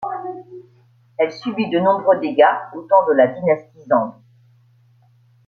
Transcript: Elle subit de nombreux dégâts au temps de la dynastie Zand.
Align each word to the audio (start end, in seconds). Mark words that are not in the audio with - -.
Elle 1.19 1.31
subit 1.31 1.69
de 1.69 1.77
nombreux 1.77 2.19
dégâts 2.19 2.57
au 2.75 2.81
temps 2.81 3.05
de 3.07 3.13
la 3.13 3.27
dynastie 3.27 3.83
Zand. 3.87 4.15